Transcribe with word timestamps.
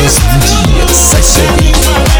Диез, 0.00 0.18
диез, 0.40 0.96
сосед. 0.96 2.19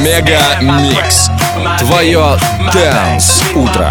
Мега 0.00 0.40
Микс. 0.62 1.30
Твое 1.78 2.38
Dance 2.72 3.54
Утро. 3.54 3.90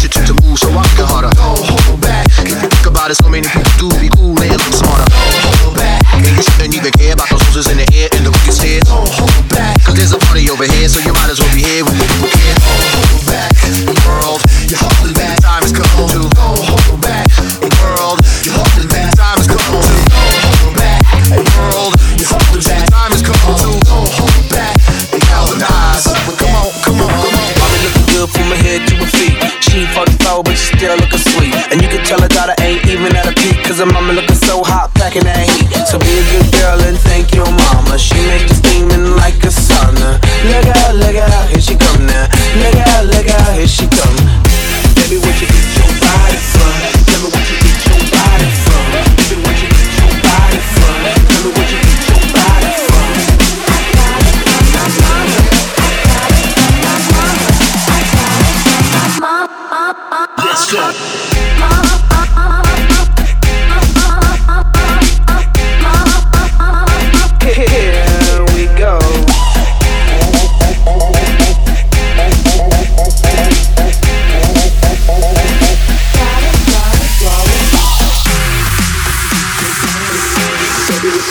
Institute 0.00 0.26
to 0.28 0.46
move 0.46 0.56
so 0.56 0.68
I 0.70 0.87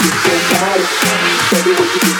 you 0.00 0.10
get 0.10 0.50
your 0.50 0.60
body. 0.60 0.84
Tell 1.50 1.64
what 1.74 1.94
you 1.94 2.00
do. 2.00 2.17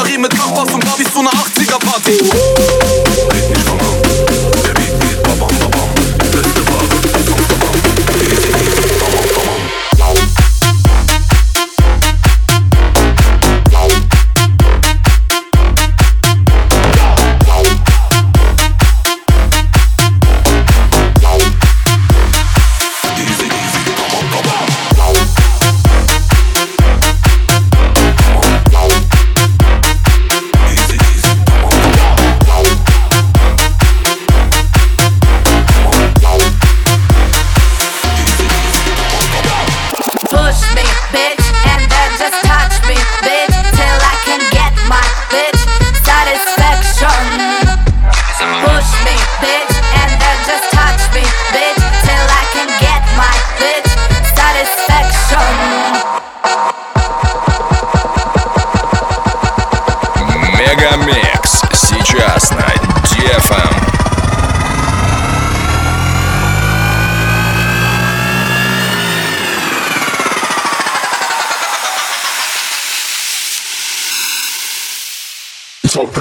Ferrari 0.00 0.18
mit 0.18 0.32
Nachbar 0.32 0.72
und 0.72 0.84
Barbie 0.84 1.04
zu 1.04 1.18
einer 1.20 1.30
80er 1.30 1.78
Party. 1.78 2.69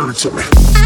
words 0.09 0.25
at 0.25 0.33
me. 0.33 0.78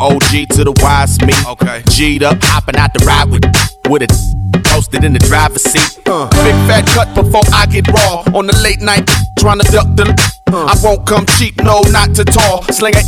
OG 0.00 0.48
to 0.56 0.64
the 0.64 0.72
Y's 0.80 1.20
me. 1.20 1.34
Okay. 1.46 1.82
G'd 1.90 2.22
up, 2.22 2.38
hopping 2.42 2.76
out 2.76 2.94
the 2.94 3.04
ride 3.04 3.30
with 3.30 3.44
with 3.90 4.02
it. 4.02 4.39
Posted 4.70 5.04
in 5.04 5.12
the 5.12 5.18
driver's 5.18 5.62
seat. 5.62 5.98
Big 6.04 6.56
fat 6.70 6.86
cut 6.94 7.14
before 7.14 7.42
I 7.52 7.66
get 7.66 7.86
raw. 7.88 8.22
On 8.38 8.46
the 8.46 8.56
late 8.62 8.80
night, 8.80 9.04
trying 9.38 9.58
to 9.58 9.66
duck 9.70 9.86
the. 9.94 10.06
I 10.50 10.74
won't 10.82 11.06
come 11.06 11.26
cheap, 11.38 11.56
no, 11.62 11.82
not 11.90 12.14
too 12.14 12.24
tall. 12.24 12.62
Sling 12.70 12.94
it 12.94 13.06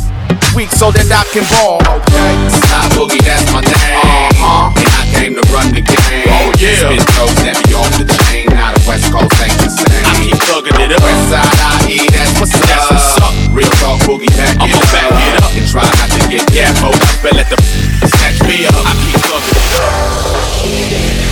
weak 0.55 0.69
so 0.69 0.93
that 0.93 1.09
I 1.09 1.25
can 1.33 1.43
ball. 1.49 1.81
Okay. 1.81 2.33
Side 2.69 2.91
boogie, 2.93 3.21
that's 3.25 3.45
my 3.49 3.61
name. 3.65 3.73
Uh-huh. 3.73 4.69
And 4.75 4.91
I 4.93 5.03
came 5.17 5.33
to 5.33 5.43
run 5.49 5.73
the 5.73 5.81
game. 5.81 6.29
Oh, 6.29 6.53
yeah. 6.61 6.93
That 7.43 7.57
be 7.65 7.73
off 7.73 7.89
the 7.97 8.05
chain. 8.05 8.47
Now 8.53 8.71
the 8.73 8.81
West 8.85 9.09
Coast 9.09 9.33
ain't 9.41 9.57
the 9.59 9.69
same. 9.71 10.05
I 10.05 10.13
keep 10.21 10.37
thugging 10.45 10.77
it 10.77 10.93
up. 10.93 11.01
West 11.01 11.31
side 11.31 11.89
IE, 11.89 12.05
that's 12.11 12.31
what's 12.39 12.53
up. 12.53 12.63
That's 12.69 12.87
what's 12.91 13.23
up. 13.23 13.33
Real 13.51 13.71
talk 13.81 13.97
boogie, 14.05 14.29
back 14.37 14.55
I'ma 14.61 14.77
it 14.77 14.87
back 14.93 15.09
it 15.09 15.35
up. 15.41 15.51
And 15.51 15.67
try 15.67 15.83
not 15.83 16.09
to 16.11 16.21
get 16.29 16.45
gaffo. 16.53 16.93
But 17.25 17.33
let 17.33 17.49
the 17.49 17.57
snatch 18.07 18.39
me 18.45 18.65
up. 18.69 18.77
I 18.77 18.93
keep 19.03 19.19
thugging 19.25 19.57
it 19.57 21.19
up. 21.19 21.22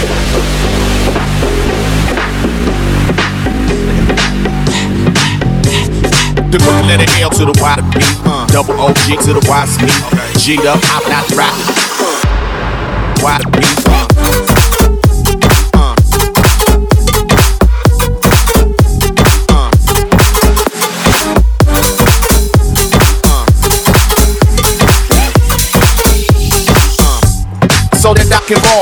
The 6.51 6.57
crooked 6.57 6.85
letter 6.85 7.05
L 7.21 7.29
to 7.29 7.45
the 7.45 7.53
Y 7.61 7.75
to 7.75 7.81
B. 7.97 8.01
Uh, 8.25 8.45
double 8.47 8.73
OG 8.79 8.95
to 9.23 9.33
the 9.33 9.41
Y 9.47 9.65
to 9.65 9.85
me. 9.85 9.91
G'd 10.37 10.65
up, 10.65 10.79
hopping 10.83 11.13
out 11.13 11.27
the 11.29 11.35
rock. 11.37 11.55
Y 13.23 13.37
to 13.37 13.47
B. 13.51 13.59
Uh, 13.87 14.07
uh, 15.73 15.95
so 27.95 28.13
that 28.13 28.31
I 28.33 28.39
can 28.47 28.59
ball. 28.63 28.81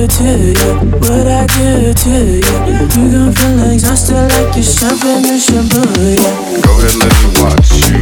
To 0.00 0.24
you, 0.24 0.54
what 0.98 1.26
I 1.26 1.46
do 1.46 1.92
to 1.92 2.10
you. 2.10 2.40
You 2.40 3.12
gon' 3.12 3.32
feel 3.34 3.70
exhausted 3.70 4.14
like 4.14 4.56
you're 4.56 4.64
jumping 4.64 5.28
in 5.28 5.38
Shibuya. 5.38 6.62
Go 6.64 6.72
ahead, 6.78 6.96
let 6.96 7.12
me 7.20 7.28
watch 7.42 7.70
you. 7.76 8.00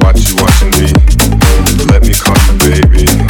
Watch 0.00 0.30
you 0.30 0.36
watching 0.36 0.70
me. 0.78 0.86
Let 1.90 2.02
me 2.06 2.14
call 2.14 2.38
you 2.46 2.58
baby. 2.86 3.29